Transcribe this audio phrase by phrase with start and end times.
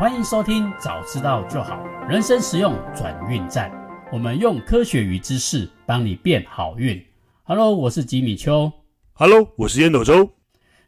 [0.00, 1.78] 欢迎收听，早知道就好。
[2.08, 3.70] 人生实用转运站，
[4.10, 6.98] 我们用科学与知识帮你变好运。
[7.42, 8.72] Hello，我是吉米秋。
[9.12, 10.30] Hello，我是烟斗周。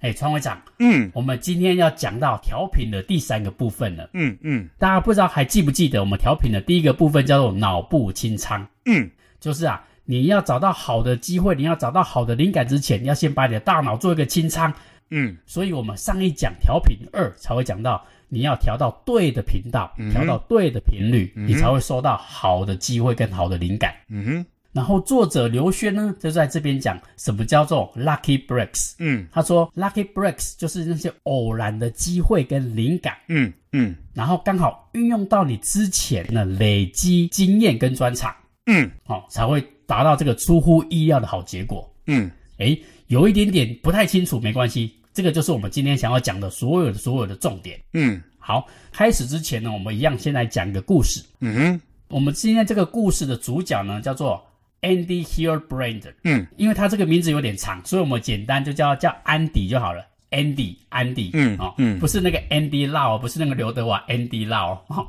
[0.00, 4.08] 哎，川会长，嗯，我们今天要讲到调频的第三个部分了。
[4.14, 8.66] 嗯嗯，大家不知道还记不记得我们调频的第一个部分叫做脑部清仓？
[8.86, 14.72] 嗯，就是啊，你要找到好的机会，你要找到好的灵感之前，你要先把你的大脑做一个清仓。
[15.10, 18.02] 嗯，所以我们上一讲调频二才会讲到。
[18.32, 23.94] 你要调到对的频道，调、嗯、到对的频率、嗯，你才会收到好的机会跟好的灵感。
[24.08, 24.46] 嗯哼。
[24.72, 28.94] 然后作者刘轩呢，就在这边讲什么叫做 lucky breaks。
[28.98, 33.14] 嗯，他说 lucky breaks 就是那些偶然的机会跟灵感。
[33.28, 33.94] 嗯嗯。
[34.14, 38.34] 然后刚好运用到你之前的累积经验跟专长。
[38.64, 38.90] 嗯。
[39.08, 41.86] 哦，才会达到这个出乎意料的好结果。
[42.06, 42.30] 嗯。
[42.56, 44.94] 诶，有一点点不太清楚，没关系。
[45.12, 47.78] 这个就是我们今天想要讲的所有的所有的重点。
[47.92, 51.22] 嗯，好，开始之前呢，我们一样先来讲一个故事。
[51.40, 54.42] 嗯哼，我们今天这个故事的主角呢，叫做
[54.80, 56.12] Andy Hillbrand。
[56.24, 60.04] 嗯，因为他这个名字有点长，所以我们简单就叫叫安迪就好了。
[60.30, 61.30] Andy，安迪。
[61.34, 64.78] 嗯，哦，嗯，不是那个 Andy Lau，不是那个刘德华，Andy Lau。
[64.86, 65.06] 哦，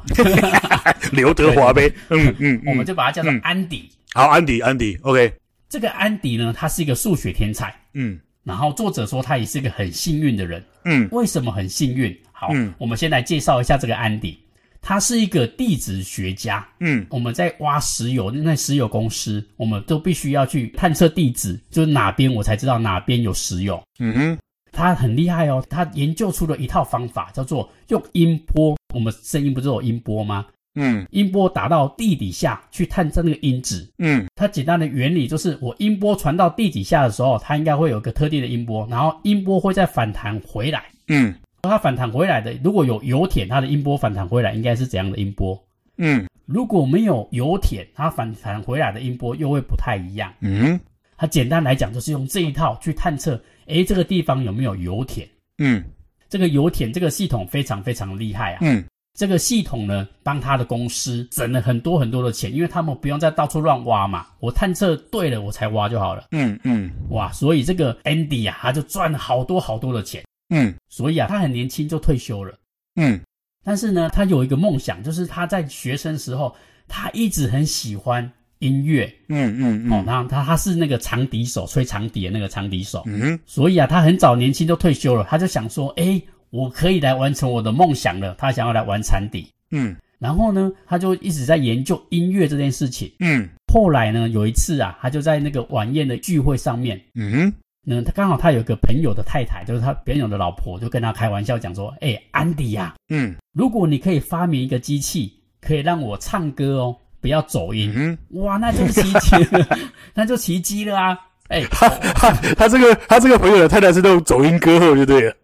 [1.13, 1.89] 刘德华呗。
[2.09, 3.89] 嗯嗯，我们就把它叫做安迪。
[4.13, 5.33] 好，安迪，安迪，OK。
[5.69, 7.73] 这个安迪呢，他是一个数学天才。
[7.93, 8.19] 嗯。
[8.43, 12.15] 然后作者说他也是一个很幸运的人，嗯，为什么很幸运？
[12.31, 14.37] 好，嗯，我们先来介绍一下这个安迪，
[14.81, 24.37] 他是一个地质学家，嗯，我们在挖石油，那石油公司，我们都必须要去探测地质，就是哪边我才知道哪边有石油，嗯哼，
[24.71, 30.45] 他很厉害哦，他研究出了一套方法，叫做用音波，我们声音不是有音波吗？
[30.75, 33.87] 嗯，音波打到地底下去探测那个音质。
[33.99, 40.85] 嗯，它简单的原理就是，我音波传到地底下的时候，它应该会有一个特定的音波，然后音波会再反弹回来。
[41.09, 45.63] 嗯，它反弹回来的，如果有油田，它的音波反弹回来应该是怎样的音波？
[45.97, 50.33] 嗯，如果没有油田，它反弹回来的音波又会不太一样。
[50.39, 50.79] 嗯，
[51.15, 55.27] 它简单来讲就是用这一套去探测，诶，这个地方有没有油田？
[55.59, 55.83] 嗯，
[56.29, 58.59] 这个油田这个系统非常非常厉害啊。
[58.63, 58.83] 嗯。
[59.15, 64.25] 这个系统呢，帮他的公司省了很多很多的钱，因为他们不用再到处乱挖嘛。
[64.39, 66.25] 我探测对了，我才挖就好了。
[66.31, 70.23] 嗯嗯，哇，所以这个 Andy 啊，他就赚了好多好多的钱。
[70.49, 72.57] 嗯，所以啊，他很年轻就退休了。
[72.95, 73.21] 嗯，
[73.63, 76.55] 但是呢，他有一个梦想，就是他在学生时候，
[76.87, 78.27] 他一直很喜欢
[78.59, 79.05] 音乐。
[79.29, 83.03] 嗯嗯嗯，哦，然后他他是那个长笛手，吹长笛的那个长笛手。
[83.05, 86.19] 嗯，所以啊，他很早年轻就退休了，他就想说，哎。
[86.53, 88.35] 我可以来完成我的梦想了。
[88.37, 93.49] 他想要来玩长笛，嗯，然后呢，他就一直在研究音乐这件事情，嗯。
[93.73, 97.53] 后来呢，有一次啊，他就在那个晚宴的聚会上面，嗯哼，
[97.83, 109.67] 那他刚好他有个朋友的太太，就是他朋友的老婆，就跟他开玩笑讲说：“哎，安迪呀，嗯，如果你可以发明一个机器，可以让我唱歌哦，不要走音，嗯，哇，那就是奇迹了，
[110.13, 111.17] 那就奇迹了啊。”
[111.49, 115.35] 哎、 欸，他他他这个他这个朋友的太太是那种走音歌后就对了，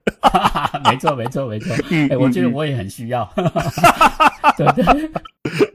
[0.90, 3.52] 没错没错没错，哎、嗯欸，我觉得我也很需要， 嗯、
[4.58, 5.12] 对对，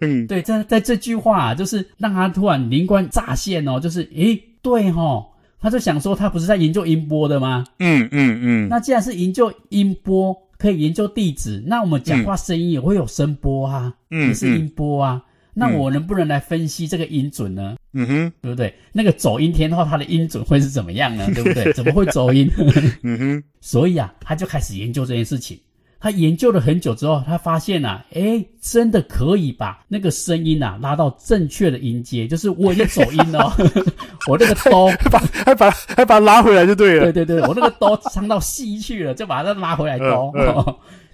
[0.00, 5.26] 嗯，对，在在这句话啊，就是让他突然灵光乍现哦，就是诶，对哦，
[5.60, 7.64] 他就想说他不是在研究音波的吗？
[7.78, 15.22] 嗯嗯嗯，那既然是研究音波，可以研究地址，那我们讲话声音也会有声波啊，嗯，也是音波啊。
[15.56, 17.76] 那我能不能来分析这个音准呢？
[17.94, 18.74] 嗯哼，对不对？
[18.92, 21.26] 那个走音天后，它的音准会是怎么样呢？
[21.34, 21.72] 对不对？
[21.72, 22.50] 怎么会走音？
[23.02, 23.42] 嗯哼。
[23.60, 25.58] 所以啊，他就开始研究这件事情。
[26.00, 33.50] 他研究了很久之后，他发现啊，诶，真的可以把那个声音啊拉到正确的音阶，就是我已经走音了，
[34.28, 37.10] 我那个哆，把还把还把它拉回来就对了。
[37.10, 40.30] 对对对，我那个哆唱到西去了，就把它拉回来哆。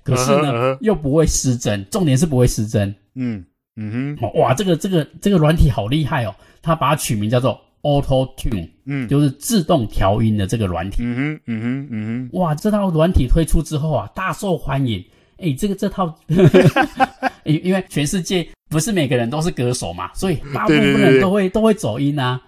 [0.03, 2.93] 可是呢、嗯，又不会失真，重点是不会失真。
[3.15, 3.45] 嗯。
[3.77, 6.35] 嗯哼，哇，这个这个这个软体好厉害哦！
[6.63, 11.03] 他把它取名叫做 Auto Tune，嗯，就是自动调音的这个软体。
[11.03, 15.05] 嗯哼，嗯哼，嗯哼，哇，这套软体推出之后啊，大受欢迎。
[15.39, 16.15] 哎，这个这套，
[17.45, 22.39] 因因为全世界不是每个人都是歌手嘛，所以大部分人都会都会走音啊。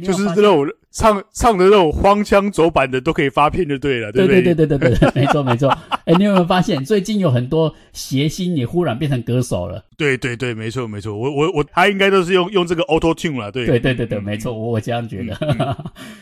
[0.00, 4.42] 就是这种唱唱的那种荒腔走板的都可以发片就对了，对不对？
[4.42, 5.68] 对对对对没错没错。
[6.04, 9.84] 哎，你有没有发现最近有很多谐星也忽然变成歌手了？
[9.96, 11.16] 对对对，没错没错。
[11.16, 13.66] 我我我，他应该都是用用这个 Auto Tune 了，对。
[13.66, 15.36] 对对对对，没错，我我这样觉得。
[15.40, 15.76] 嗯，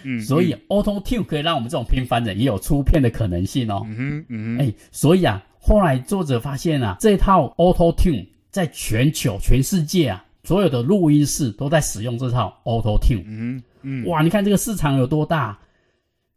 [0.18, 3.82] 嗯所以 Auto Tune 可以让我们这种平凡人也有出片的可能性哦。
[3.86, 10.24] 嗯哼嗯哎，所以啊，后来作者发现啊，这套 Auto Tune 在全球全世界啊。
[10.50, 15.56] 所有的录音室都在使用这套 Auto Tune，嗯嗯，哇，你看这个市场有多大？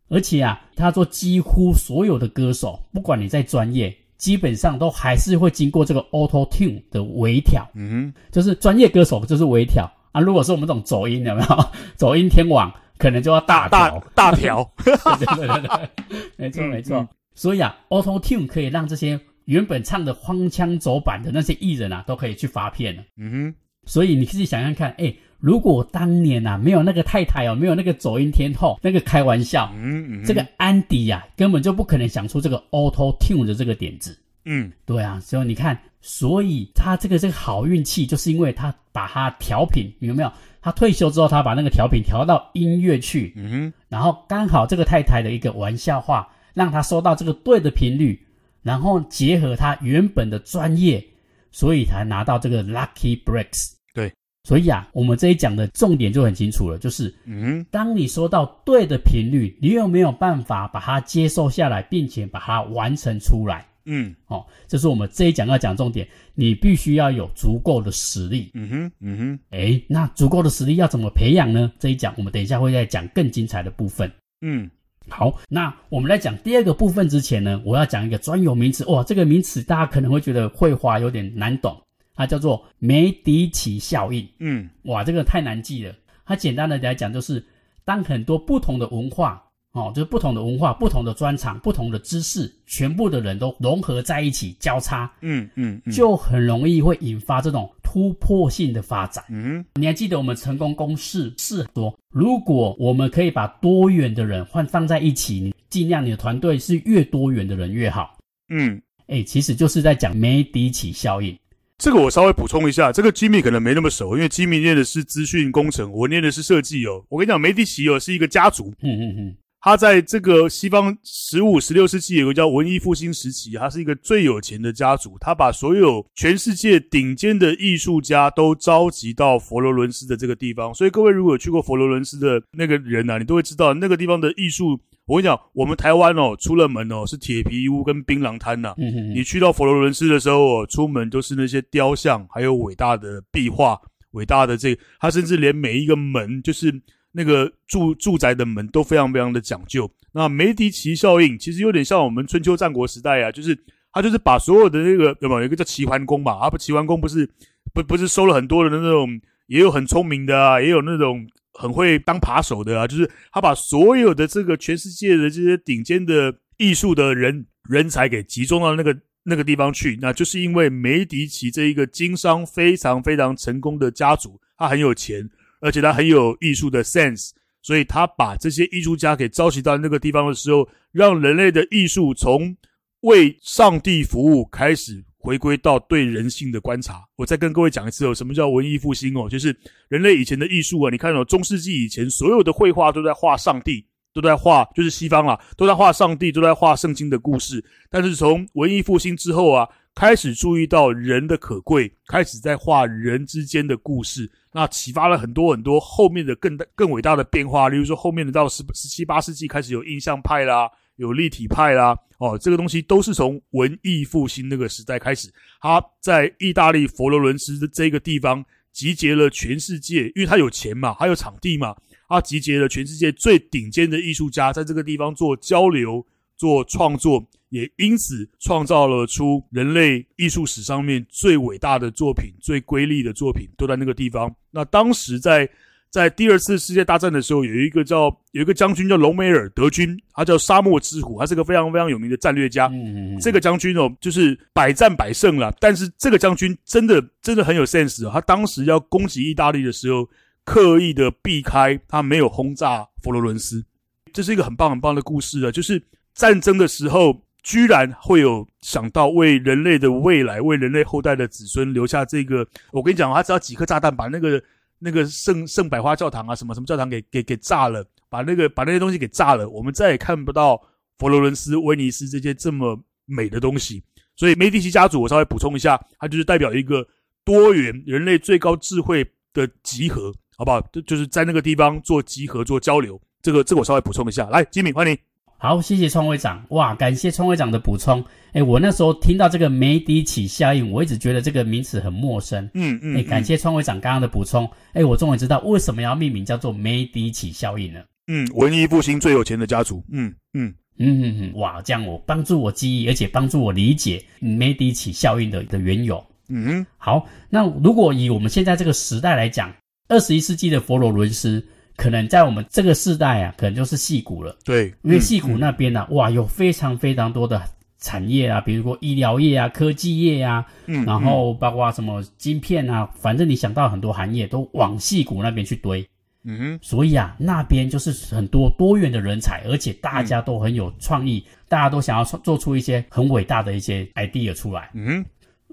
[0.07, 10.21] 而且啊，他说几乎所有的歌手，不管你在专业，基本上都还是会经过这个 Auto Tune 的微调，嗯哼，就是专业歌手就是微调啊。
[10.21, 11.65] 如果是我们这种走音，有没有
[11.97, 14.71] 走音天王，可能就要大调大调。
[14.85, 14.95] 对
[15.25, 17.07] 对对对对，没错没错。
[17.33, 23.01] 所以啊，Auto Tune 可以让这些原本唱的荒腔走板的那些艺人啊，都可以去发片了。
[23.17, 25.13] 嗯哼，所以你自己想想看，哎。
[25.43, 34.17] 如果当年啊没有那个太太哦，没有那个走音天后，那个开玩笑，嗯嗯，这个安迪呀、啊、根本就不可能想出这个 Auto Tune 的这个点子。
[34.45, 40.31] 嗯，对啊，所以你看，所以他这个这个好运气，就是因为他把他调频，有没有？
[40.61, 48.17] 他退休之后，他把那个调频调到音乐去，嗯哼，然后刚好这个太太的一个玩笑话，让他收到这个对的频率，
[48.61, 51.05] 然后结合他原本的专业，
[51.53, 53.71] 所以才拿到这个 Lucky Breaks。
[53.93, 54.11] 对
[54.43, 63.65] 所以啊，我们这一讲的重点就很清楚了，就是，嗯，当你收到对的频率，你有没有办法把它接受下来，并且把它完成出来？
[63.85, 66.05] 嗯，哦，这是我们这一讲要讲重点，
[66.35, 68.51] 你必须要有足够的实力。
[68.53, 71.71] 嗯哼，嗯哼，诶，那足够的实力要怎么培养呢？
[71.79, 74.11] 这一讲我们等一下会再讲更精彩的部分。
[74.41, 74.69] 嗯，
[75.09, 78.85] 好，那我们来讲第二个部分之前呢，我要讲一个专有名词。
[78.85, 81.77] 哇，这个名词大家可能会觉得绘画有点难懂。
[82.15, 84.27] 它叫做梅迪奇效应。
[84.39, 85.93] 嗯，哇，这个太难记了。
[86.25, 87.45] 它简单的来讲，就是
[87.83, 89.42] 当很多不同的文化，
[89.73, 99.23] 哦，就是不同的文化、不同的专长、不同的知识，全部的人都融合在一起交叉，嗯嗯，嗯，就很容易会引发这种突破性的发展。
[99.29, 108.15] 嗯，你还记得我们成功公式是说，如果我们可以把多元的人换放在一起，你尽量你的团队是越多元的人越好。
[108.49, 111.35] 嗯，诶，其实就是在讲梅迪奇效应。
[111.79, 117.03] 这个我稍微补充一下，这个吉米可能没那么熟，因为吉米念的是资讯工程，我念的是设计哦。
[117.09, 130.73] 我跟你讲，梅迪奇哦是一个家族，嗯嗯嗯，他在这个西方十五、十六世纪有个叫文艺复兴时期，他是一个最有钱的家族，他把所有全世界顶尖的艺术家都召集到佛罗伦斯的这个地方。
[130.73, 134.77] 所以各位如果有去过佛罗伦斯的那个人啊，你都会知道那个地方的艺术。
[135.05, 138.73] 我跟你讲，我们台湾哦，出了门哦是铁皮屋跟槟榔摊呐。
[138.77, 139.15] 嗯嗯。
[139.15, 143.79] 你去到佛罗伦斯的时候哦，出门都是那些雕像，还有伟大的壁画，
[144.11, 146.69] 伟大的这个，他甚至连每一个门，就是
[147.13, 149.89] 那个住住宅的门都非常非常的讲究。
[150.11, 153.57] 那梅迪奇效应其实有点像我们春秋战国时代啊，就是
[153.93, 156.33] 他就是把所有的那个有没有一个叫齐桓公嘛？
[156.33, 157.29] 啊不，齐桓公不是
[157.73, 161.25] 不不是收了很多人的那种，也有很聪明的啊，也有那种。
[161.55, 175.29] 很会当扒手的啊，就是他把所有的这个全世界的这些顶尖的艺术的人人才给集中到那个那个地方去，那就是因为梅迪奇这一个经商非常非常成功的家族，他很有钱，
[175.63, 177.31] 而且他很有艺术的 sense，
[177.61, 182.55] 所以他把这些艺术家给召集到那个地方的时候，让人类的艺术从
[183.01, 185.03] 为上帝服务开始。
[185.23, 189.29] 回归到对人性的观察，我再跟各位讲一次哦，什么叫文艺复兴哦？
[189.29, 189.57] 就是
[189.87, 197.63] 人类以前的艺术啊，你看哦，中世纪以前所有的绘画都在画上帝，都在画，就是西方啊，都在画上帝，都在画圣经的故事。
[197.89, 207.69] 但是从文艺复兴之后啊，开始注意到人的可贵，开始在画人之间的故事，那启发了很多很多后面的更大更伟大的变化。
[207.69, 210.69] 例如说，后面的到十十七八世纪开始有印象派啦。
[210.97, 215.27] 有立体派啦，哦，这个东西都是从文艺复兴那个时代开始。
[215.59, 221.75] 他在意大利佛罗伦斯的这个地方集结了全世界，因为他有钱嘛，他有场地嘛，
[222.07, 226.05] 他集结了全世界最顶尖的艺术家，在这个地方做交流、
[226.37, 234.35] 做创作，也因此创造了出人类艺术史上面最伟大的作品、最瑰丽的作品，都在那个地方。
[234.51, 235.47] 那当时在。
[235.93, 242.65] 在第二次世界大战的时候，有一个叫有一个将军叫隆美尔德军，他叫沙漠之虎，他是个非常非常有名的战略家。
[242.65, 243.19] 嗯嗯嗯。
[243.19, 245.55] 这个将军哦，就是百战百胜了。
[245.59, 248.09] 但是这个将军真的真的很有 sense 哦。
[248.11, 250.09] 他当时要攻击意大利的时候，
[250.43, 253.63] 刻意的避开，他没有轰炸佛罗伦斯。
[254.11, 255.51] 这是一个很棒很棒的故事啊！
[255.51, 255.79] 就是
[256.15, 262.47] 战争的时候，居然会有想到为人类的未来，为人类后代的子孙留下这个。
[262.71, 264.41] 我跟你讲，他只要几颗炸弹把那个。
[264.85, 270.61] 那个圣圣百花教堂啊，什么什么教堂给给给炸了，把那个把那些东西给炸了，我们再也看不到
[270.97, 273.81] 佛罗伦斯、威尼斯这些这么美的东西。
[274.17, 276.85] 所以梅迪奇家族，我稍微补充一下，它就是代表一个
[277.23, 280.59] 多元人类最高智慧的集合，好不好？
[280.73, 282.99] 就就是在那个地方做集合、做交流。
[283.21, 284.27] 这个这个我稍微补充一下。
[284.27, 284.97] 来，吉米，欢迎。
[285.43, 286.41] 好，谢谢创会长。
[286.51, 288.01] 哇，感谢创会长的补充。
[288.31, 292.49] 哎，我那时候听到这个梅迪奇效应，我一直觉得这个名词很陌生。
[292.53, 292.95] 嗯嗯。
[292.95, 294.49] 哎，感谢创会长刚刚的补充。
[294.71, 297.83] 哎，我终于知道为什么要命名叫做梅迪奇效应了。
[298.07, 299.83] 嗯，文艺复兴最有钱的家族。
[299.91, 300.47] 嗯嗯。
[300.77, 306.01] 嗯嗯嗯，哇，这样我帮助我记忆，而且帮助我理解梅迪奇效应的的缘由。
[306.29, 309.53] 嗯哼，好，那如果以我们现在这个时代来讲，
[309.89, 311.45] 二十一世纪的佛罗伦斯，
[311.83, 314.33] 可能在我们这个世代啊，可能就是戏谷了。
[314.45, 317.41] 对，因为戏谷那边呢、啊嗯，哇，有非常非常多的
[317.77, 325.85] 产业啊，比如说医疗业啊、科技业啊，嗯，然后包括什么晶片啊，反正你想到很多行业都往戏谷那边去堆。
[326.23, 334.69] 嗯哼，所以啊，那边就是很多多元的人才，而且大家都很有创意，嗯、大家都想要做出一些很伟大的一些 idea 出来。
[334.73, 335.05] 嗯哼，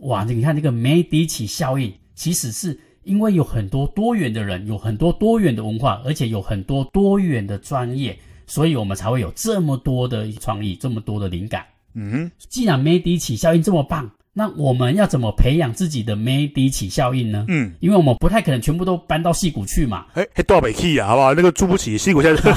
[0.07, 11.65] 哇，你看这个梅迪奇效应，其实是因为有很多多元的人，有很多多元的文化，而且有很多多元的专业，所以我们才会有这么多的创意，这么多的灵感。
[11.95, 14.11] 嗯哼，既然梅迪奇效应这么棒。
[14.33, 17.45] 那我们要怎么培养自己的梅迪奇效应呢？
[17.49, 20.07] 嗯，因为我们不太可能全部都搬到戏谷去嘛。
[20.15, 21.35] 哎，还多北去啊，好不好？
[21.35, 22.57] 那个住不起矽谷现在。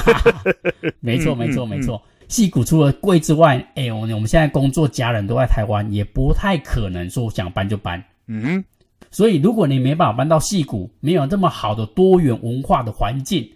[1.00, 2.00] 没错，没错，没错。
[2.28, 8.02] 矽谷除了贵之外，哎，我我们现在工作家人都在台湾，也不太可能说想搬就搬。
[8.28, 8.64] 嗯，
[9.14, 13.48] 所以如果你没办法搬到戏谷，没有这么好的多元文化的环境。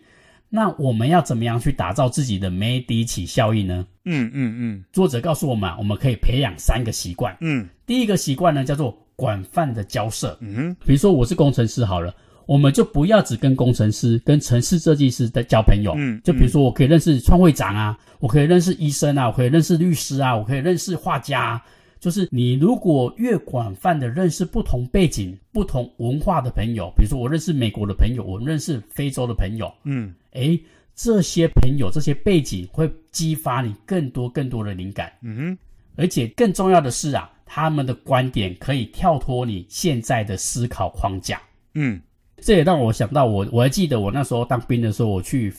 [0.49, 3.85] 那我们要怎么样去打造自己的梅迪奇效应呢？
[4.05, 4.85] 嗯嗯嗯。
[4.93, 7.37] 作者告诉我们，我们可以培养三个习惯。
[7.41, 10.39] 嗯，第一个习惯呢，叫做广泛的交涉。
[10.41, 12.15] 嗯哼，比如说我是工程师好了，
[12.47, 15.93] 我们就不要只跟工程师、跟城市设计师的交朋友。
[15.99, 21.65] 嗯，就比如说我可以认识创会长啊，我可以认识医生啊，我可以认识律师啊，我可以认识画家啊。
[22.01, 30.61] 就是你如果越广泛的认识不同背景、不同文化的朋友，比如说我认识美国的朋友，我认识非洲的朋友，嗯，诶，
[30.95, 35.59] 这些朋友、这些背景会激发你更多更多的灵感，嗯哼，
[35.97, 41.41] 而且更重要的是啊，他们的观点可以跳脱你现在的思考框架，
[41.75, 42.01] 嗯，
[42.41, 45.53] 这也让我想到我我还记得我那时候当兵的时候，我去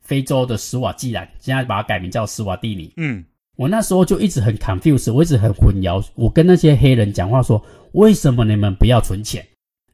[0.00, 3.24] 非洲的斯瓦济兰，现在把它改名叫斯瓦蒂尼，嗯。
[3.60, 6.02] 我那时候就一直很 confused，我一直很混淆。
[6.14, 7.62] 我跟那些黑人讲话说
[7.92, 9.46] ：“为什么你们不要存钱？”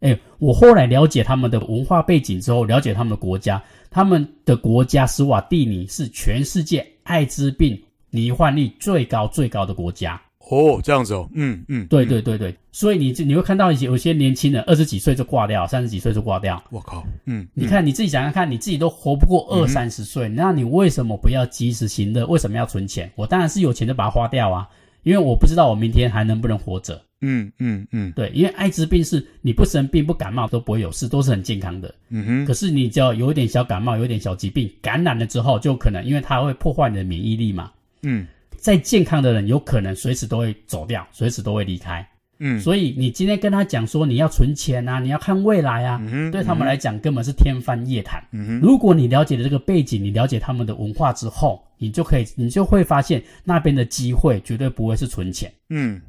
[0.03, 7.77] 诶，我后来了解他们的文化背景之后，了解他们的国家，他们的国家斯瓦蒂尼是全世界艾滋病
[8.11, 10.23] 罹患率最高最高的国家。
[10.49, 16.63] 哦，这样子哦，嗯嗯，对对对对，所以你你会看到一些有些年轻人二十几岁就挂掉，三十几岁就挂掉。
[16.71, 22.25] 我靠，嗯，你看你自己想想看，你自己都活不过二三十岁，那你为什么不要及时行乐？
[22.27, 23.11] 为什么要存钱？
[23.17, 24.69] 我当然是有钱就把它花掉啊，
[25.03, 27.03] 因为我不知道我明天还能不能活着。
[27.23, 31.93] 嗯嗯嗯，对，因为艾滋病是你不生病不感冒都不会有事，都是很健康的。
[32.11, 37.73] 嗯哼，可是你只要有一点小感冒，有一点小疾病，感染了之后就可能，因为它会破坏你的免疫力嘛。
[38.03, 38.29] 嗯。
[38.67, 42.05] 再健康的人，有可能随时都会走掉，随时都会离开。
[42.41, 48.21] 嗯，所以你今天跟他讲说你要存钱啊，你要看未来啊，嗯、对他们来讲根本是天方夜谭。
[48.33, 55.49] 嗯，如果你了解了这个背景，你了解他们的文化之后，你就可以，你就会发现那边的机会绝对不会是存钱。
[55.69, 56.03] 嗯。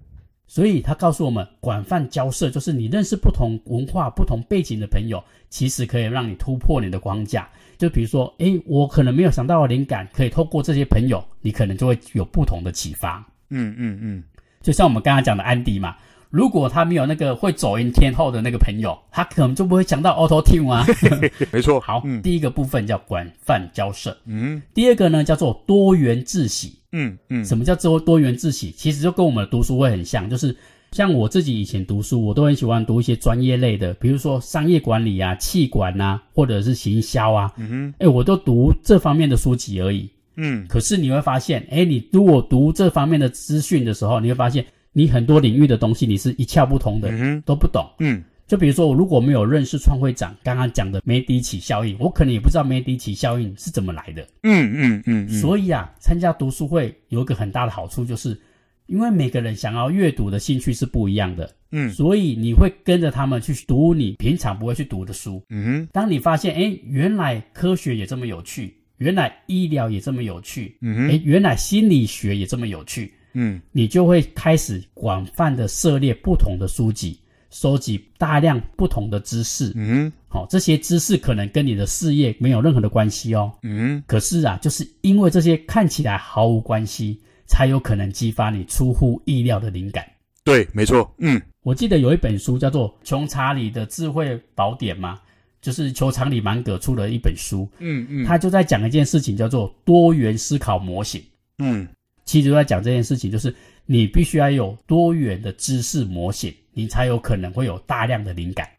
[0.48, 7.48] 所以他告诉我们，广泛交涉就是你认识不同文化、不同背景的朋友，其实可以让你突破你的框架。
[7.78, 13.24] 就比如说，诶，我可能没有想到的灵感，可以透过这些朋友，你可能就会有不同的启发。
[13.50, 14.24] 嗯嗯嗯，
[14.62, 15.96] 就像我们刚刚讲的安迪嘛。
[16.30, 20.86] 如果他没有那个会走音天后的那个朋友，他可能就不会讲到 Auto Tune 啊。
[21.54, 21.80] 没错。
[21.86, 24.18] 好，嗯，第一个部分叫广泛交涉。
[24.26, 24.62] 嗯。
[24.74, 26.78] 第二个呢，叫做多元自喜。
[26.98, 27.46] 嗯嗯。
[27.46, 28.72] 什么叫做多元自喜？
[28.72, 30.56] 其实就跟我们的读书会很像，就是
[30.92, 37.54] 像我自己以前读书，我都很喜欢读一些专业类的，比如说商业管理啊、气管啊，或者是行销啊。
[37.58, 37.94] 嗯哼。
[38.00, 40.10] 哎，我都读这方面的书籍而已。
[40.36, 40.66] 嗯。
[40.68, 44.66] 可是你会发现，哎，你如果读这方面的资讯的时候，你会发现。
[44.94, 47.88] 你很多领域的东西，你是一窍不通的，嗯，都不懂。
[48.00, 54.26] 嗯，就比如说，我如果没有认识创会长刚刚讲的梅迪奇效应，我可能也不知道梅迪奇效应是怎么来的。
[54.44, 55.30] 嗯嗯嗯，嗯。
[55.30, 58.40] 所以啊，参加读书会有一个很大的好处，就是
[58.86, 61.54] 因为每个人想要阅读的兴趣是不一样的。
[61.72, 65.44] 嗯，所以你会跟着他们去读你平常不会去读的书。
[65.50, 73.12] 嗯哼，当你发现，哎，原来科学也这么有趣，原来医疗也这么有趣，嗯哼，哎，原来心理学也这么有趣。
[73.34, 79.72] 嗯，你就会开始广泛的涉猎不同的书籍，收集大量不同的知识。
[79.76, 83.52] 嗯，好、哦，这些知识可能跟你的事业没有任何的关系哦。
[83.64, 90.06] 嗯，可是啊，就是因为这些看起来毫无关系，才有可能激发你出乎意料的灵感。
[90.44, 91.14] 对，没错。
[91.20, 95.20] 嗯，我记得有一本书叫做《穷查理的智慧宝典》嘛，
[95.62, 97.70] 就是穷查理芒格出了一本书。
[97.80, 101.22] 嗯嗯，他就在讲一件事情，叫做多元思考模型。
[101.60, 101.88] 嗯。
[102.26, 103.56] 其实就在讲这件事情，就是
[103.88, 108.70] 你必须要有多元的知识模型，你才有可能会有大量的灵感。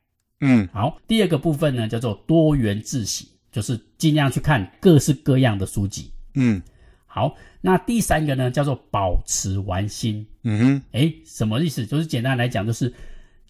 [0.40, 6.12] 嗯，好，第二个部分呢叫做多元自习，就是尽量去看各式各样的书籍。
[6.34, 6.62] 嗯，
[7.06, 10.24] 好，那第三个呢，叫做保持玩心。
[10.44, 11.84] 嗯哼，诶，什么意思？
[11.84, 12.92] 就是简单来讲，就是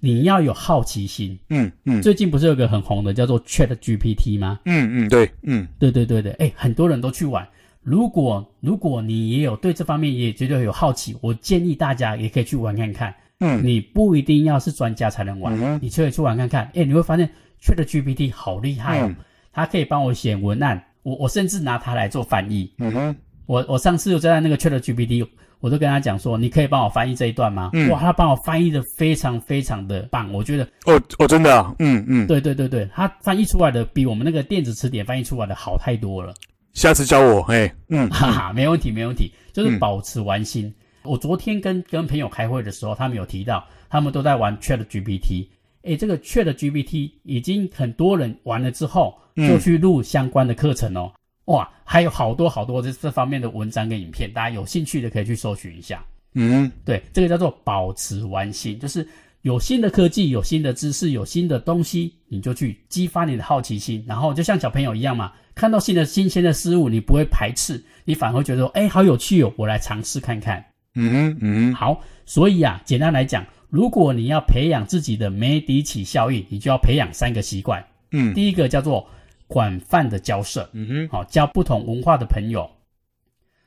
[0.01, 1.39] 你要有好奇心。
[1.51, 2.01] 嗯嗯。
[2.01, 4.61] 最近不是有个很红的叫做 Chat GPT 吗？
[4.65, 6.33] 嗯嗯，对，嗯，对对对对。
[6.35, 7.47] 诶，很多人都去玩。
[7.89, 13.15] 如果如果你也有对这方面也觉得有好奇，我建议大家也可以去玩看看。
[13.41, 16.69] 嗯，你不一定要是专家才能玩，嗯、你可以去玩看看。
[16.75, 17.29] 诶，你会发现
[17.63, 19.17] Chat GPT 好厉害哦，嗯、
[19.53, 22.71] 它可以帮我写文案，我我甚至拿它来做翻译。
[22.79, 23.17] 嗯哼。
[23.47, 25.27] 我我上次就在那个 Chat GPT，
[25.61, 27.71] 我都跟他讲说，你可以帮我翻译这一段吗？
[27.73, 36.35] 嗯、哇，他帮我翻译的非常非常的棒，我觉得哦哦，真的啊，嗯嗯，对对对对，他翻译出来的比我们那个电子词典翻译出来的好太多了。
[36.73, 40.67] 下次教我，嘿，嗯，哈哈， 没问题没问题，就是保持玩心。
[40.67, 40.75] 嗯、
[41.11, 45.47] 我昨天跟跟朋友开会的时候，他们有提到，他们都在玩 Chat GPT，
[45.83, 51.11] 哎，这个 Chat GPT 已经很多人玩了之后，就去录相关的课程哦。
[51.15, 56.05] 嗯哇，还有好多好多这这方面的文章跟影片，大家有兴趣的可以去搜寻一下。
[56.35, 59.09] 嗯，对，这个叫做保持玩心，就是
[59.41, 70.65] 有新的科技、有新的知识、有新的东西，你就去激发你的好奇心，然后就像小朋友一样嘛，看到新的新鲜的事物，你不会排斥，你反而会觉得说，哎，好有趣哦，我来尝试看看。
[70.95, 77.85] 嗯哼，嗯哼，好，所以啊，简单来讲，如果你要培养自己的梅迪奇效应，你就要培养三个习惯。
[78.13, 79.07] 嗯，第一个叫做。
[79.51, 82.71] 广泛的交涉，嗯哼，好，交不同文化的朋友。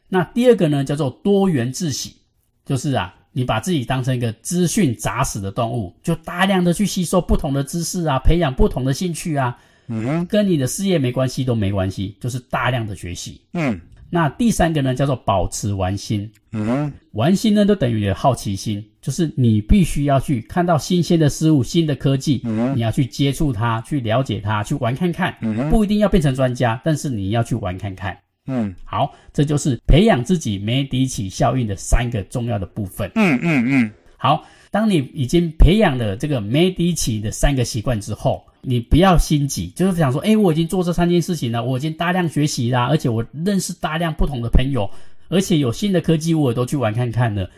[0.10, 2.17] 那第二个呢，叫做多元自喜，
[2.63, 9.57] 就是啊，你把自己当成一个资讯杂食的动物，就大量的去吸收不同的知识啊，培养不同的兴趣啊，
[9.91, 13.79] 嗯，跟你的事业没关系都没关系，就是大量的学习，嗯。
[14.13, 16.29] 那第三个呢，叫做保持玩心。
[16.51, 25.33] 嗯哼，玩心呢，就等于你的好奇心，就是你必须要去看到新鲜的事物、新的科技，嗯，你要去接触它，去了解它，去玩看看。
[25.39, 28.17] 嗯哼，不一定要变成专家，但是你要去玩看看。
[28.48, 33.09] 嗯，好，这就是培养自己梅迪奇效应的三个重要的部分。
[33.16, 38.44] 嗯嗯嗯，好，当你已经培养了这个梅迪奇的三个习惯之后。
[38.61, 44.89] 你不要心急，就是想说，哎，我已经做这三件事情了，我已经大量学习啦，而且我认识大量不同的朋友，
[45.29, 47.50] 而且有新的科技我也都去玩看看了。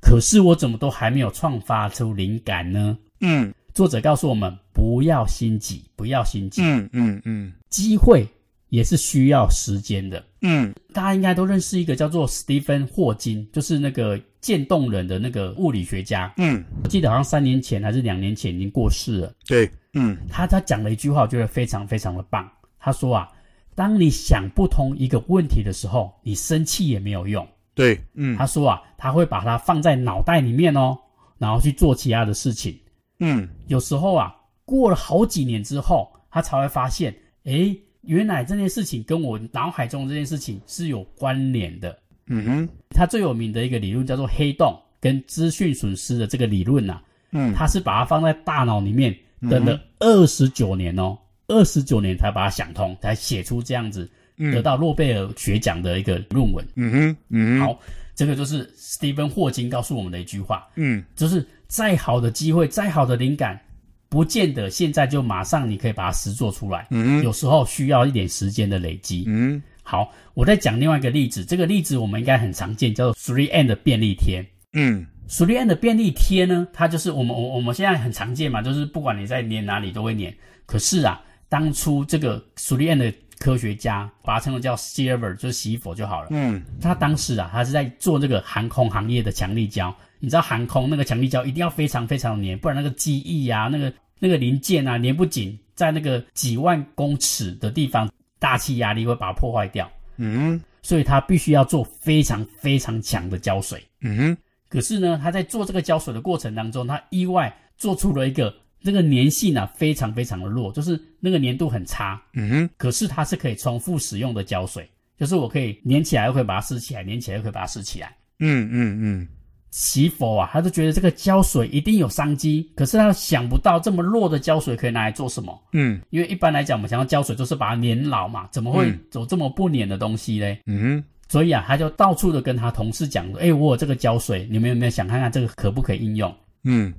[0.00, 2.98] 可是我怎么都还没有创发出灵感呢？
[3.20, 6.60] 嗯，作者告诉我们，不要心急，不要心急。
[6.62, 8.26] 嗯嗯嗯，机会
[8.68, 10.24] 也是需要时间的。
[10.40, 16.30] 嗯，大家应该都认识一个叫做史蒂芬霍金，就是那个渐冻人的那个物理学家。
[16.36, 19.32] 嗯，我记得好像三年前还是两年前已经过世了。
[19.46, 19.70] 对。
[19.94, 22.50] 嗯，他他讲了一句话，我觉得非常非常的棒。
[22.78, 23.28] 他说啊，
[23.74, 27.46] 当你想不通一个问题的时候，你生气也没有用。
[27.74, 30.98] 对，嗯，他说啊，他会把它放在脑袋里面哦，
[31.38, 32.78] 然后去做其他的事情。
[33.20, 41.96] 嗯，有时候啊，过了好几年之后，他才会发现，诶，原来这件事情跟我脑海中这件事情是有关联的。
[42.26, 47.02] 嗯哼，他最有名的一个理论叫做黑洞跟资讯损失的这个理论呐、啊。
[47.32, 49.16] 嗯，他是把它放在大脑里面。
[49.50, 56.64] 等了二十九年哦，二十九年才把它想通，才写出这样子，得到诺贝尔学奖的一个论文。
[56.76, 57.80] 嗯哼，嗯哼，好，
[58.14, 60.68] 这个就是史蒂芬霍金告诉我们的一句话。
[60.76, 63.60] 嗯，就是再好的机会，再好的灵感，
[64.08, 66.86] 不见得现在就马上你可以把它实做出来。
[66.90, 69.24] 嗯哼，有时候需要一点时间的累积。
[69.26, 74.44] 嗯，好，我再讲另外一个例子，这个例子我们应该很常见，叫做 three n 的便利贴。
[74.72, 75.06] 嗯。
[75.28, 80.32] ，three n 的便利贴呢，它就是我们我我们现在很常见嘛，就是不管你在粘哪里都会粘。
[80.66, 86.28] 可是啊，当初这个 three n 的科学家把它称为叫 Silver，就是洗衣粉就好了。
[86.30, 89.94] 嗯，他当时啊，他是在做这个航空行业的强力胶。
[90.20, 98.08] 你知道航空那个强力胶一定要非常非常粘，不然那个机翼啊，那个那个零件啊粘不紧，在那个几万公尺的地方，
[98.42, 99.88] 大气压力会把它破坏掉。
[100.16, 103.80] 嗯，所以它必须要做非常非常强的胶水。
[104.00, 104.36] 嗯哼。
[104.68, 108.52] 可是呢，它在做这个胶水的过程当中，它意外做出了一个
[108.82, 112.20] 这个粘性啊，非常非常的弱，就是那个粘度很差。
[112.32, 112.70] 嗯哼。
[112.76, 118.16] 可是它是可以重复使用的胶水，就是我可以粘起来又可以把它撕起来，粘起来又可以把它撕起来。
[118.40, 119.28] 嗯嗯嗯。
[119.72, 125.60] 媳妇啊，他就觉得这个胶水一定有商机，可是他想不到这么弱的胶水可以拿来做什么。
[125.72, 126.00] 嗯。
[126.10, 130.60] 因为一般来讲，我们想要胶水就是把它粘牢嘛，怎么会走这么不粘的东西嘞？
[130.66, 131.04] 嗯哼。
[131.28, 136.32] 所以啊，他就到处的跟他同事讲说：“哎，我有这个胶水，你们有没有想看看这个可不可以应用？”
[136.64, 136.92] 嗯，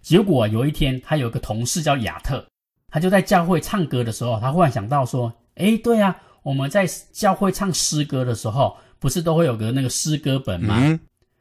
[0.00, 2.46] 结果有一天，他有一个同事叫亚特，
[2.88, 11.00] 他就在教会唱歌的时候，他忽然想到说：“哎，对啊，我们在教会唱诗歌的时候，不是都会有个那个诗歌本吗？”嗯，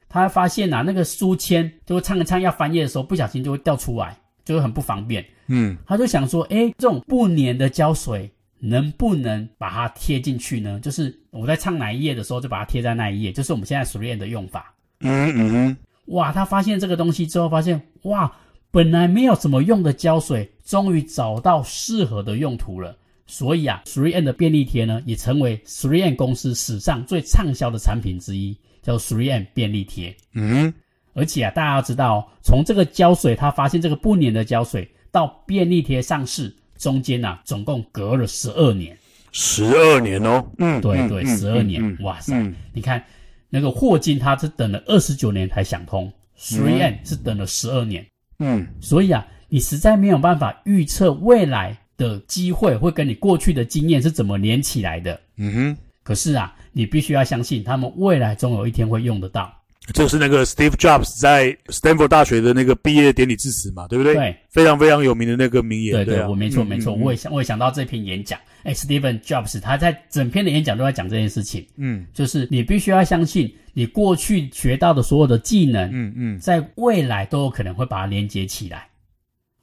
[0.10, 5.26] 他发现啊，那个书签就会唱一唱要翻页的时候，不小心就会掉出来，就会很不方便。
[5.48, 8.30] 嗯，他就想说：“哎，这种不粘的胶水。”
[8.62, 10.78] 能不能把它贴进去呢？
[10.82, 14.76] 就是我在唱哪一页的时候，就把它贴在那一页，就是我们现在 3M 的用法。
[15.00, 18.30] 嗯嗯哼，哇，他发现这个东西之后，发现哇，
[18.70, 22.98] 本来没有什么用的胶水，终于找到适合的用途了。
[23.28, 28.58] 所以啊，3M 的便利贴呢，也成为 3M 公司史上最畅销的产品之一，
[28.90, 30.16] 叫 3M 便利贴。
[30.34, 30.74] 嗯，
[31.14, 38.98] 而且啊，大家要知道，从这个胶水，他发现这个不粘的胶水，到便利贴上市，中间啊，总共隔了十二年。
[39.32, 43.04] 十二年哦，嗯，对对，十二年，嗯、哇塞，嗯、你看
[43.48, 48.04] 那个霍金，他是等了二十九年才想通，3M 是等了十二年，
[48.40, 55.78] 嗯，所以啊，你实在没有办法预测未来的机会会跟你过去的经验是怎么连起来的，嗯哼，
[56.10, 59.54] 可是啊，你必须要相信，他们未来总有一天会用得到。
[59.94, 64.16] 就是那个 Steve Jobs 在 Stanford 大学的那个毕业典礼致辞嘛，对不对？
[64.16, 65.94] 对，非常非常有名的那个名言。
[65.94, 68.40] 对对，对啊、我没错没错，嗯、我也想我也想到这篇演讲。
[68.64, 71.64] 哎，Steve Jobs 他在整篇的演讲都在讲这件事情。
[71.78, 78.89] 嗯，就是你必须要相信，你过去学到的所有的技能，嗯嗯，在未来都有可能会把它连接起来。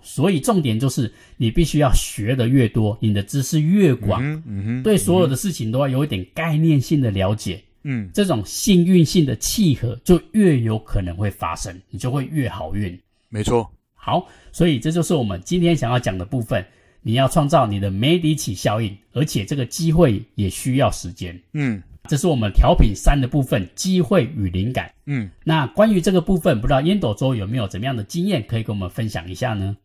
[0.07, 7.61] 所以重点就是，你必须要学的越多，你的知识越广，嗯嗯哼，对所有的事情都要有一点概念性的了解。
[7.83, 12.99] 嗯，这种幸运性的契合就越有可能会发生，你就会越好运。
[13.29, 13.71] 没错。
[13.95, 16.64] 好，所以这就是我们今天想要讲的部分。
[17.03, 21.40] 你要创造你的梅迪奇效应，而且这个机会也需要时间。
[21.53, 24.92] 嗯，这是我们调频三的部分，机会与灵感。
[25.05, 29.77] 嗯，那关于这个部分，不知道烟斗周有没有怎么样的经验可以跟我们分享一下呢？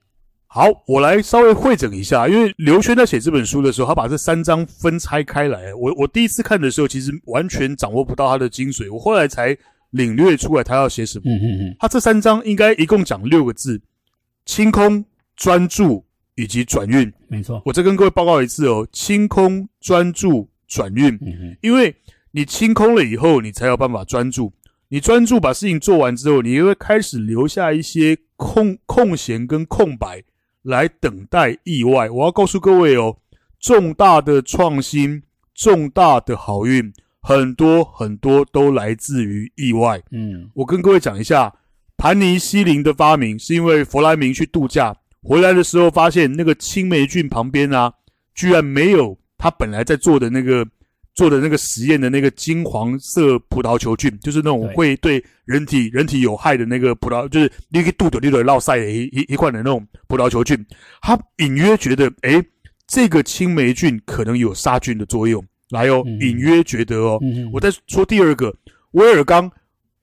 [0.53, 5.73] 好，我来稍微会整一下，因为刘轩在写这本书的时候，他把这三章分拆开来。
[5.73, 9.57] 我我第一次看的时候，其实完全掌握不到他的精髓，我后来才
[9.91, 11.23] 领略出来他要写什么。
[11.25, 13.81] 嗯嗯嗯，他这三章应该一共讲六个字：
[14.45, 15.05] 清空、
[15.37, 17.09] 专注以及转运。
[17.29, 21.15] 没错，我再跟各位报告一次哦，清空、专注、转运。
[21.21, 21.95] 嗯嗯，因为
[22.31, 24.51] 你清空了以后，你才有办法专注。
[24.89, 30.21] 你专注把事情做完之后，你又会开始留下一些空空闲跟空白。
[30.63, 32.09] 来等待意外。
[32.09, 33.17] 我要告诉各位哦，
[33.59, 35.23] 重大的创新、
[35.55, 40.01] 重大的好运，很多很多都来自于意外。
[40.11, 41.53] 嗯，我跟各位讲一下，
[41.97, 47.93] 盘尼西林的发明是因为弗莱明去度假回来的时候，发现那个青霉菌旁边啊，
[48.35, 50.67] 居然没有他本来在做的那个。
[51.13, 60.65] 做的那个实验的那个金黄色葡萄球菌，就是那种会对人体人体有害的那个葡萄，就是你可以肚子里头落塞的一一一块的那种葡萄球菌。
[61.01, 62.43] 他隐约觉得，诶，
[62.87, 65.43] 这个青霉菌可能有杀菌的作用。
[65.69, 67.19] 来哦，隐约觉得哦，
[67.51, 68.53] 我再说第二个，
[68.91, 69.51] 威尔刚，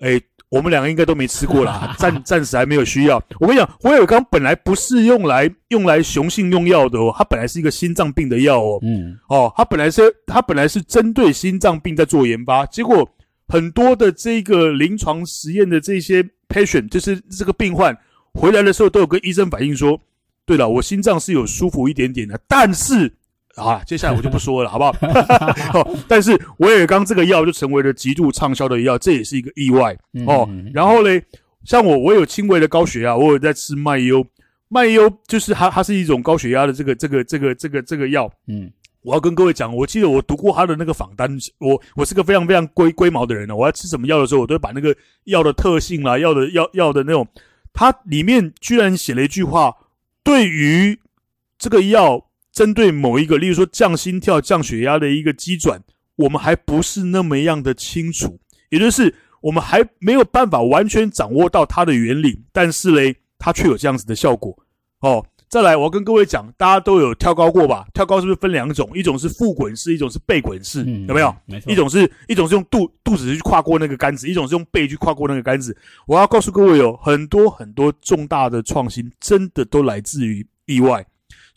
[0.00, 0.22] 诶。
[0.50, 3.22] 我们两个应该都没吃过啦， 暂暂时还没有需要。
[3.38, 8.78] 我跟你讲，威尔刚本来不是用来用来雄性用药的哦，它本来是一个心脏病的药哦。
[8.82, 13.08] 嗯，哦，它本来是它本来是针对心脏病在做研发，结果
[13.48, 17.96] 很多的这个临床实验的这些 patient，就是这个病患
[18.34, 20.00] 回来的时候，都有跟医生反映说，
[20.46, 23.12] 对了，我心脏是有舒服一点点的，但是。
[23.58, 24.94] 好，接下来我就不说了， 好不好？
[26.06, 30.48] 但是威尔刚这个药就成为了极度畅销的药，这也是一个意外哦。
[30.72, 31.20] 然后呢，
[31.64, 34.24] 像我，我有轻微的高血压，我有在吃麦优，
[34.68, 38.30] 麦优就是它，它是一种高血压的这个这个这个这个这个药。
[38.46, 38.70] 嗯，
[39.02, 43.56] 我要跟各位讲，我记得我读过他的那个访单，我我是个非常非常龟龟毛的人呢。
[43.56, 47.26] 我要吃什么药的时候，我都会把那个药的特性啦，药的药药的那种，
[47.72, 49.74] 它里面居然写了一句话，
[50.22, 50.98] 对于
[51.58, 52.27] 这个药。
[52.58, 55.80] 针对某一个，例如说降心跳、降血压的一个机转，
[56.16, 58.36] 我们还不是那么样的清楚，
[58.70, 64.58] 也就是我们还没有办法完全掌握到它的原理，但是嘞，它却有这样子的效果。
[65.02, 67.86] 哦，再来，我要跟各位讲，大家都有跳高过吧？
[67.94, 68.90] 跳高是不是分两种？
[68.92, 71.32] 一种是腹滚式，一种是背滚式，嗯、有没有？
[71.46, 71.70] 没错。
[71.70, 75.76] 一种是一种是用肚肚子去跨过那个杆子，一种是用背去跨过那个杆子。
[76.08, 81.06] 我要告诉各位哦，很多很多重大的创新，真的都来自于意外。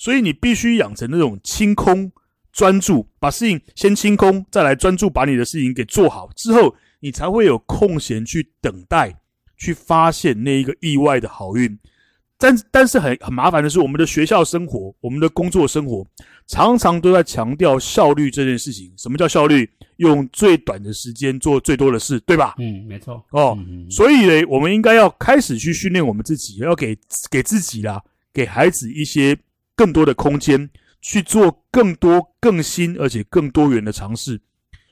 [0.02, 2.12] 所以你必须养成那种清空、
[2.52, 9.16] 专注，把事情先清空，再来专注，把你的事情给做好之后，你才会有空闲去等待，
[9.60, 11.78] 去发现那一个意外的好运。
[12.40, 16.04] 但但是很很麻烦的是，我们的学校生活，我们的工作生活，
[16.48, 18.92] 常常都在强调效率这件事情。
[18.98, 19.70] 什么叫效率？
[19.98, 22.56] 用最短的时间做最多的事，对吧？
[22.58, 23.24] 嗯，没错。
[23.34, 23.56] 哦，
[23.88, 26.98] 所以呢，我们应该要开始去训练我们自己，要给
[27.30, 28.02] 给自己啦，
[28.34, 29.38] 给孩子一些。
[29.75, 30.69] 更多的空间
[31.01, 34.39] 去做更多、更新而且更多元的尝试，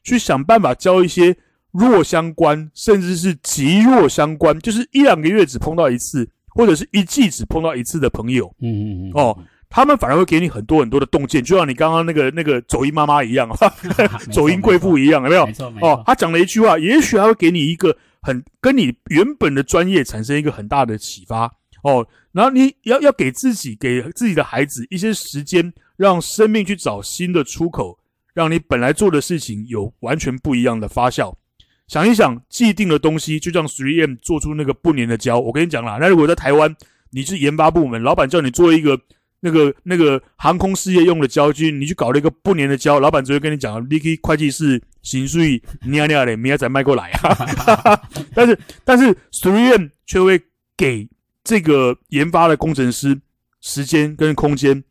[0.03, 1.35] 去想办法交一些
[1.71, 8.51] 弱相关，甚至是极弱相关，就是一两个月只碰到一次，或者是一季只碰到一次的朋友。
[8.59, 9.11] 嗯嗯嗯。
[9.13, 9.37] 哦，
[9.69, 13.47] 他们反而会给你很多很多的洞见，就像你刚刚那个那个走音妈妈一样，
[14.31, 15.45] 走音贵妇一样，有没有？
[15.45, 15.89] 没错，没错。
[15.89, 21.51] 哦，他讲了一句话，也许他会给你一个很跟你原本的专业产生一个很大的启发
[21.83, 22.07] 哦。
[22.31, 27.97] 然后你要要给自己给自己的孩子一些时间，让生命去找新的出口，
[28.33, 31.33] 让你本来做的事情有完全不一样的发酵。
[31.87, 35.39] 想一想，既定的东西，就像 3M 做出那个不粘的胶。
[35.39, 36.75] 我跟你讲啦，那如果在台湾，
[37.09, 38.99] 你是研发部门，老板叫你做一个
[39.39, 47.99] 那个那个航空事业用的胶菌，你去搞了一个不粘的胶，老板只会跟你讲，你去会计室行税，你呀你呀嘞，明天再卖过来啊。
[48.35, 50.39] 但是但是 3M 却会
[50.77, 51.09] 给
[51.43, 53.21] 这个研发的工程师
[53.61, 54.83] 时间跟空间，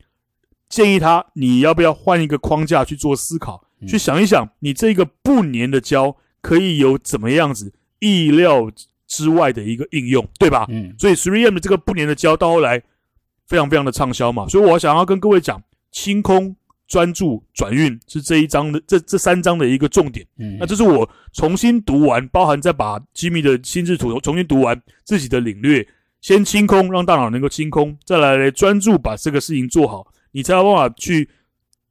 [0.67, 6.17] 建议他你要不要换一个框架去做思考，去想一想，你这个不粘的胶。
[6.41, 8.71] 可以有怎么样子意料
[9.05, 10.65] 之外的一个应用，对吧？
[10.69, 12.81] 嗯，所以 3M 的这个不粘的胶到后来
[13.45, 16.55] 非常非常的畅销嘛，所以我想要跟各位讲，清空、
[16.87, 20.25] 专注、转运是这一章的这这三章的一个重点。
[20.37, 25.85] 嗯，那这是我重新读完，包含再把机密的心智图重新读完自己的领略，
[26.21, 31.29] 先清空，让大脑能够清空，再来来专注把这个事情做好，你才有办法去。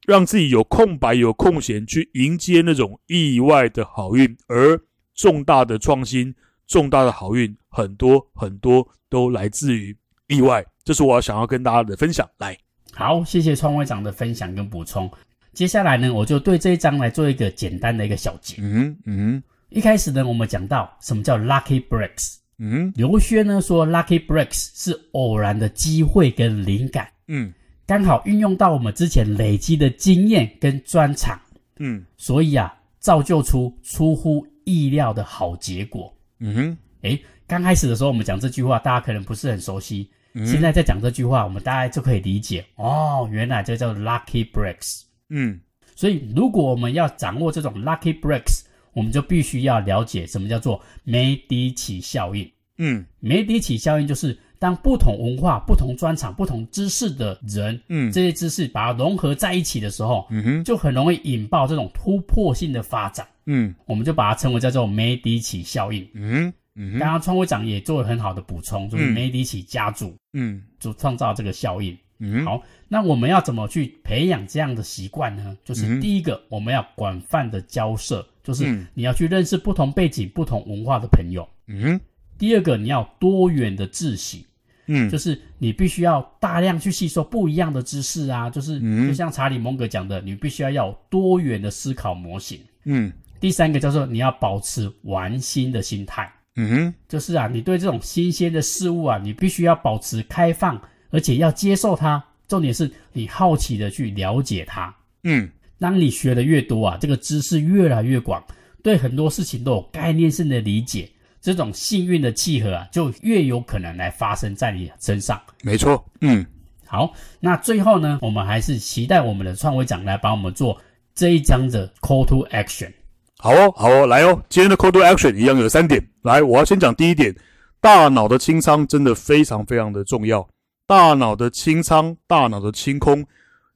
[0.06, 4.80] 让自己有空白、有空闲去迎接那种意外的好运，而
[5.14, 6.34] 重大的创新、
[6.66, 9.94] 重大的好运，很多很多都来自于
[10.28, 10.64] 意外。
[10.82, 12.26] 这是我想要跟大家的分享。
[12.38, 12.56] 来，
[12.94, 15.10] 好，谢谢创会长的分享跟补充。
[15.52, 18.56] 接下来呢，我就对这一章来做一个简单的一个小结。
[18.62, 22.36] 嗯嗯，一开始呢，我们讲到什么叫 lucky breaks。
[22.58, 27.08] 嗯，刘轩呢说，lucky breaks 是偶然的机会跟灵感。
[27.28, 27.52] 嗯。
[27.86, 31.40] 刚好运用到我们之前累积的经验跟专长，
[31.78, 36.14] 嗯，所以啊，造就出出乎意料的好结果。
[36.38, 40.10] 嗯哼，诶，刚开始的时候我们讲这句话，大家可能不是很熟悉。
[40.34, 45.04] 嗯，现在在讲这句话，我们大概就可以理解哦，原来这叫 lucky breaks。
[45.30, 45.58] 嗯，
[45.96, 48.64] 所以如果我们要掌握这种 lucky breaks，
[48.98, 52.50] 我们就必须要了解什么叫做梅迪奇效应。
[52.78, 54.36] 嗯，梅迪奇效应就是。
[54.60, 75.56] 当不同文化、不同专长、不同知识的人，嗯，这些知识把它融合在一起的时候，嗯哼，就很容易引爆这种突破性的发展，嗯，我们就把它称为叫做梅迪奇效应，嗯嗯，刚刚创会长也做了很好的补充，就是梅迪奇家族，嗯，就创造这个效应，嗯，好，那我们要怎么去培养这样的习惯呢？
[75.64, 82.00] 就是第一个，我们要广泛的交涉，就是你要去认识不同背景、不同文化的朋友，嗯，
[82.38, 84.42] 第二个，你要多元的自省。
[84.86, 92.58] 嗯，就是你必须要大量去吸收不一样的知识啊，就是就像查理蒙格讲的，你必须要要有多元的思考模型。
[92.84, 96.32] 嗯，第三个叫做你要保持玩心的心态。
[96.56, 100.80] 嗯哼，就是啊，你对这种新鲜的事物啊，你必须要保持开放，
[101.10, 102.24] 而且要接受它。
[102.48, 104.96] 重点是你好奇的去了解它。
[105.24, 105.50] 嗯，
[105.80, 108.42] 当你学的越多啊，这个知识越来越广，
[108.82, 111.08] 对很多事情都有概念性的理解。
[111.40, 115.40] 这种幸运的契合啊，就越有可能来发生在你身上。
[115.62, 116.44] 没错，嗯，
[116.84, 120.76] 好，那最后呢，我们还是期待我们的创会长来帮我们做
[121.14, 122.92] 这一章的 call to action。
[123.38, 126.04] 好哦，好哦，来哦，今天的 call to action 一样有三点。
[126.22, 127.32] 来，我要先讲第一点，
[127.80, 130.46] 大脑的清仓真的非常非常的重要。
[130.88, 133.24] 大脑的清仓，大脑的清空，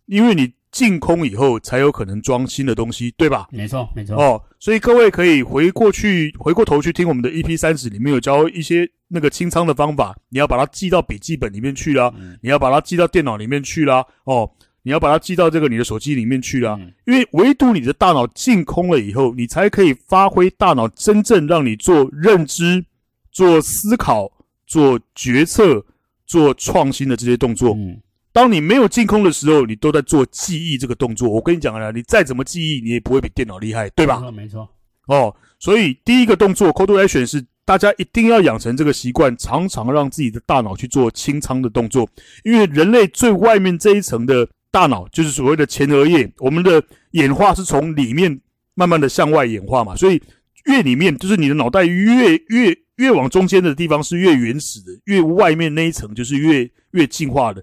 [0.07, 0.53] 因为你。
[0.73, 3.47] 净空以后才有可能装新的东西，对吧？
[3.53, 4.17] 没错，没错。
[4.17, 10.17] 哦，所以各位可以回过去，回过头去听我们的 EP 三十，里面有教一些那个清仓的方法。
[10.31, 14.51] 你要把它记到笔记本里面去啦，嗯、你要把它记到电脑里面去啦，哦，
[14.83, 16.79] 你要把它记到这个你的手机里面去啦。
[16.81, 22.83] 嗯、因为唯独你的大脑净空了以后，你才可以发挥大脑真正让你做认知、
[23.31, 24.33] 做思考、
[24.67, 25.85] 做决策、
[26.27, 27.75] 做创新的这些动作。
[27.75, 28.01] 嗯
[28.33, 31.29] 当你没有净空的时候，你都在做记忆这个动作。
[31.29, 34.31] 我跟你讲了，你再怎么记忆，你也不会比电脑厉害，对吧？
[34.31, 34.69] 没错，
[35.07, 42.09] 哦，所以第一个动作 to action 是大家一定要养成这个习惯，常常让自己的大脑去做清仓的动作。
[42.43, 48.41] 因为人类最外面这一层的大脑，就是所谓的前额叶，我们的演化是从里面
[48.75, 50.21] 慢慢的向外演化嘛，所以
[50.65, 57.63] 越里面就是你的脑袋越越越往中间的地方是越原始的，越外面那一层就是越越进化的。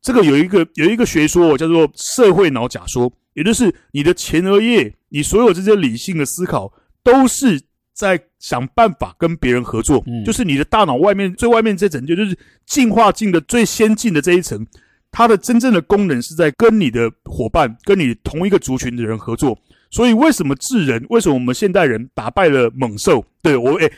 [0.00, 7.60] 这个有一个有一个学说叫做社会脑假说，也就是你的前额叶，你所有这些理性的思考，都是
[7.92, 10.02] 在想办法跟别人合作。
[10.06, 14.66] 嗯，就是你的大脑外面最外面这层，就是进化进的最先进的这一层，
[15.10, 19.58] 它的真正的功能是在跟你的伙伴、跟你同一个族群的人合作。
[19.90, 21.04] 所以为什么智人？
[21.08, 23.24] 为什么我们现代人打败了猛兽？
[23.40, 23.90] 对我，哎，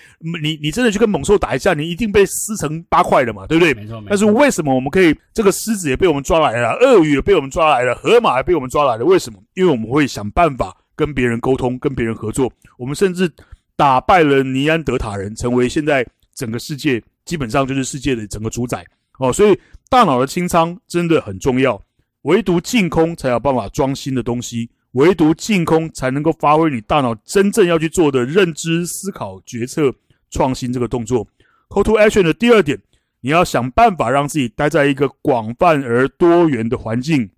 [0.43, 3.75] 你你真的去跟猛兽打一架，你一定被撕成八块了嘛，对不对？
[3.75, 4.01] 没错。
[4.09, 5.17] 但是为什么我们可以？
[5.35, 9.05] 这个狮子也被我们抓来了，鳄鱼也被我们抓来了，河马也被我们抓来了。
[9.05, 9.43] 为什么？
[9.55, 12.53] 因为我们会想办法跟别人沟通，跟别人合作。
[12.77, 13.29] 我们甚至
[13.75, 18.85] 打败了尼安德塔人，成为现在整个世界基本上就是世界的整个主宰。
[19.19, 21.83] 哦，所以大脑的清仓真的很重要。
[22.23, 24.71] 唯独净空才有办法装新的东西。
[24.93, 29.95] 唯独净空才能够发挥你大脑真正要去做的认知、思考、决策、
[30.31, 31.27] 创新这个动作。
[31.69, 32.79] Call to Action 的第二点，
[33.21, 37.31] 你要想办法让自己待在一个广泛而多元的环境。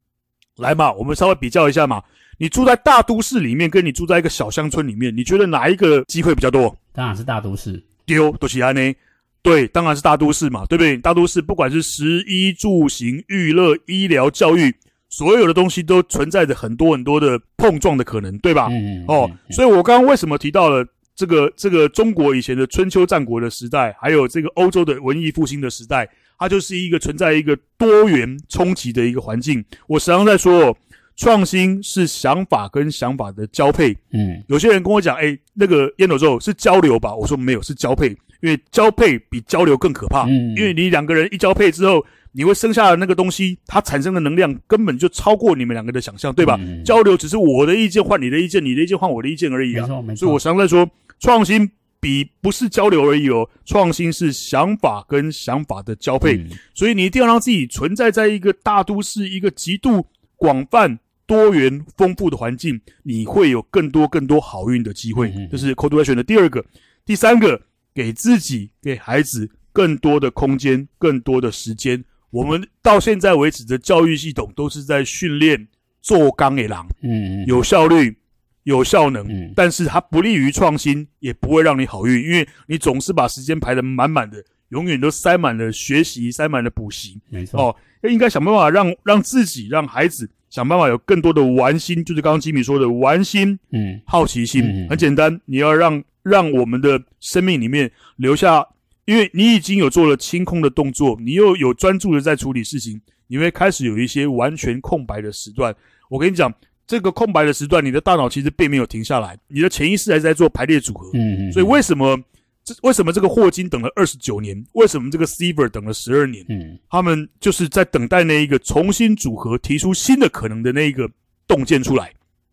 [0.57, 2.03] 来嘛，我们稍微比较一下嘛。
[2.39, 6.77] 你住在大都市里面，跟你住在一个小乡村里面，你觉得哪一个机会比较多？
[6.93, 7.83] 当然是大都市。
[8.05, 8.95] 丢多西安呢？
[9.43, 10.97] 对，当然是大都市嘛，对不对？
[10.97, 14.75] 大都市不管是食衣住行、娱乐、医疗、教育。
[15.13, 18.71] 所有的东西都存在着很多很多的碰撞的可能，对吧？
[19.07, 20.83] 哦，所以我刚刚为什么提到了
[21.15, 29.63] 这个这个中国以前的春秋战国的时代，还有这个欧洲的文艺复兴的时代，它就是一个存在一个多元冲击的一个环境。
[29.87, 30.75] 我时常在说，
[31.15, 33.93] 创新是想法跟想法的交配。
[34.15, 37.15] 嗯，有些人跟我讲，哎，那个烟斗周是交流吧？
[37.15, 38.09] 我说没有，是交配，
[38.41, 40.23] 因为交配比交流更可怕。
[40.23, 42.03] 嗯，因为你两个人一交配之后。
[42.33, 46.59] 你会生下的那个东西，它产生的能量根本就超过你们两个的想象，对吧？
[46.61, 49.87] 嗯、交流只是我的意见换你的意见，你的意见换我的意见而已啊。
[50.17, 50.89] 所以我常在说，
[51.21, 56.37] 创新比不是交流而已哦，创新是想法跟想法的交配。
[56.37, 65.33] 嗯、所以你一定要让自己存在在一个大都市，一个极度广泛、多元、丰富的环境，你会有更多更多好运的机会。
[65.51, 66.65] 这、是 Action 的第二个，
[67.05, 67.61] 第三个，
[67.95, 72.03] 给自己、给孩子更多的空间，更多的时间。
[72.33, 75.69] 我们到现在为止的教育系统都是在训练
[76.01, 78.17] 做钢铁狼，嗯，有效率、
[78.65, 87.61] 有效能，嗯，但是它不利于创新，也不会让你好运，因为你总是把时间排得满满的，永远都塞满了学习，塞满了补习，没错。
[87.61, 87.77] 哦，
[88.09, 98.67] 应该想办法让让自己、让孩子想办法有更多的玩心，就是刚刚吉米说的玩心，嗯，好奇心，嗯，很简单，你要让让我们的生命里面留下。
[99.05, 105.75] 因为你已经有做了清空的动作，你又有专注的在处理事情，你会开始有一些完全空白的时段。
[106.09, 106.53] 我跟你讲，
[106.87, 111.11] 这个空白的时段，你的大脑其实并没有停下来，你的潜意识还是在做排列组合。
[111.15, 111.53] 嗯嗯。
[111.53, 112.17] 所以为什么
[112.63, 114.65] 这为什么这个霍金等了二十九年？
[114.75, 116.45] 为什么这个 Steve 等了十二年？
[116.49, 121.11] 嗯，他们就是在等待那一个重新组合、提出新的可能的那一个
[121.49, 122.13] 洞见出来。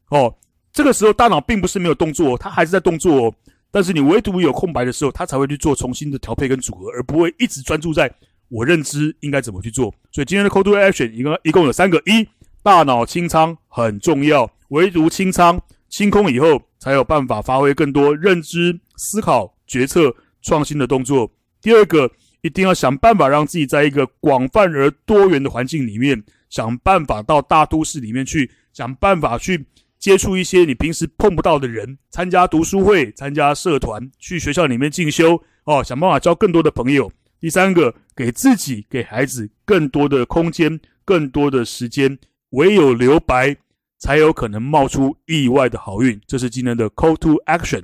[0.10, 0.34] 哦，
[0.74, 3.36] 这个时候大脑并不是没有动作，它还是在动作哦。
[3.72, 8.12] 但是你唯独有空白的时候，他才会去做重新的调配跟组合，而不会一直专注在
[8.48, 9.94] 我认知应该怎么去做。
[10.12, 12.28] 所以今天的 Call to Action 一共一共有三个：一、
[12.64, 21.30] 大脑清仓很重要，唯独清仓清空以后，才有办法发挥更多认知、思考、决策、创新的动作；
[21.62, 22.10] 第二个，
[22.42, 29.66] 一定要想办法让自己在一个广泛而多元的环境里面，想办法到大都市里面去，想办法去。
[30.00, 37.12] 接触一些你平时碰不到的人，参加读书会，参加社团，去学校里面进修哦，想办法交更多的朋友。
[37.40, 42.18] 第三个，给自己、给孩子更多的空间，更多的时间。
[42.52, 43.56] 唯有留白，
[44.00, 46.20] 才有可能冒出意外的好运。
[46.26, 47.84] 这是今天的 Call to Action。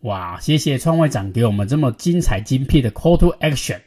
[0.00, 3.80] 哇，谢谢创会长给我们这么精彩精辟的 Call to Action。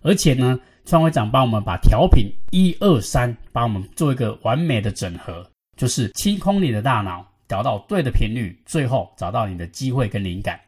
[0.00, 5.51] 而且呢，创会长帮我们把调频一二三，帮我们做一个完美的整合。
[5.76, 10.60] 就是清空你的大脑，找到对的频率，最后找到你的机会跟灵感。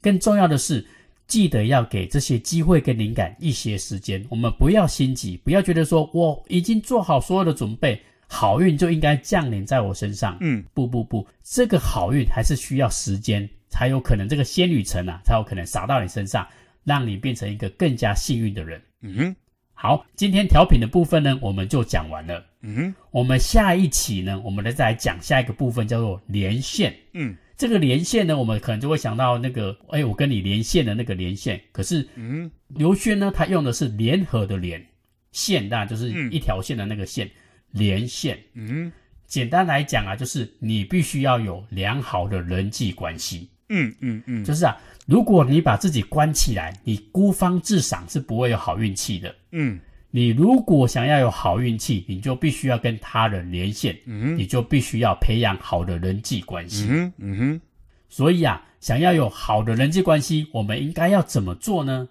[0.00, 0.84] 更重要的是，
[1.26, 4.24] 记得要给这些机会跟灵感一些时间。
[4.28, 10.36] 我们不要心急，不要觉得说我已经做好所有的准备，好运就应该降临在我身上。
[10.40, 16.46] 嗯，不不不，这个好运还是需要时间才有可能，这个仙女层啊才有可能洒到你身上，
[16.82, 18.82] 让你变成一个更加幸运的人。
[19.02, 19.36] 嗯哼。
[19.82, 22.44] 好，今天调品的部分呢，我们就讲完了。
[22.60, 26.94] 嗯哼，我们下一期呢，我们再来讲下一个部分，叫做连线。
[27.14, 31.58] 嗯，这个连线呢，我们可能就会想到那个，哎，我跟你连线的那个连线。
[31.72, 34.86] 可是，嗯，刘轩呢，他用的是联合的连
[35.32, 37.30] 线，那就是一条线的那个线，嗯、
[37.70, 38.38] 连线。
[38.52, 38.92] 嗯，
[39.24, 43.48] 简单来讲啊，就是你必须要有良好的人际关系。
[43.70, 44.76] 嗯嗯嗯，就是啊。
[45.06, 49.34] 如果你把自己关起来，你孤芳自赏是不会有好运气的。
[49.50, 49.80] 嗯，
[50.12, 53.98] 你如果想要有好运气，你就必须要跟他人连线。
[54.04, 56.86] 嗯，你就必须要培养好的人际关系。
[56.88, 57.60] 嗯嗯哼。
[58.08, 62.08] 所以啊，想要有好的人际关系，我们应该要怎么做呢？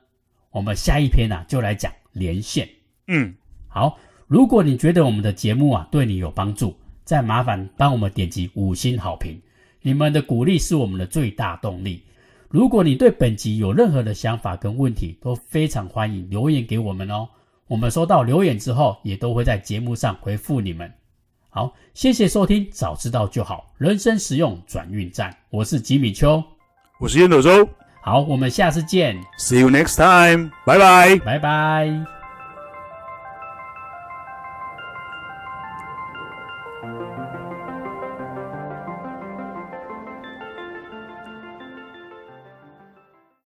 [0.51, 2.67] 我们下一篇啊，就来讲连线。
[3.07, 3.33] 嗯，
[3.67, 3.97] 好。
[4.27, 9.41] 如果你觉得我们的节目啊对你有帮助，再麻烦帮我们点击五星好评。
[9.81, 12.03] 你们的鼓励是我们的最大动力。
[12.49, 17.27] 如果你对本集有任何的想法跟问题，都非常欢迎留言给我们哦。
[17.67, 20.91] 我们收到留言之后，也都会在节目上回复你们。
[21.51, 25.35] 好，谢谢收听，早知道就好，人生实用转运站。
[25.51, 26.43] 我是吉米秋，
[26.99, 27.67] 我是烟斗周。
[28.01, 32.18] 好，我们下次见，See you next time，拜拜，拜拜。